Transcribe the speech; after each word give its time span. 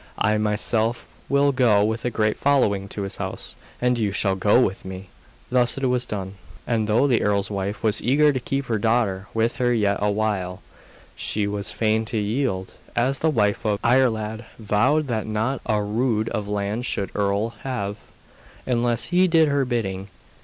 I 0.17 0.35
myself 0.39 1.05
will 1.29 1.51
go 1.51 1.85
with 1.85 2.05
a 2.05 2.09
great 2.09 2.35
following 2.35 2.87
to 2.87 3.03
his 3.03 3.17
house, 3.17 3.55
and 3.79 3.99
you 3.99 4.11
shall 4.11 4.35
go 4.35 4.59
with 4.59 4.83
me.' 4.83 5.09
Thus 5.51 5.77
it 5.77 5.85
was 5.85 6.07
done; 6.07 6.37
and 6.65 6.87
though 6.87 7.05
the 7.05 7.21
earl's 7.21 7.51
wife 7.51 7.83
was 7.83 8.01
eager 8.01 8.33
to 8.33 8.39
keep 8.39 8.65
her 8.65 8.79
daughter 8.79 9.27
with 9.35 9.57
her 9.57 9.71
yet 9.71 9.99
a 10.01 10.09
while, 10.09 10.63
she 11.15 11.45
was 11.45 11.71
fain 11.71 12.03
to 12.05 12.17
yield, 12.17 12.73
as 12.95 13.19
the 13.19 13.29
wife 13.29 13.63
of 13.63 13.79
Iarlaid 13.83 14.45
vowed 14.57 15.05
that 15.05 15.27
not 15.27 15.61
a 15.67 15.83
rood 15.83 16.29
of 16.29 16.47
land 16.47 16.87
should 16.87 17.11
the 17.13 17.19
earl 17.19 17.49
have, 17.61 17.97
unless 18.65 19.09
he 19.09 19.27
did 19.27 19.49
her 19.49 19.65
bidding. 19.65 20.07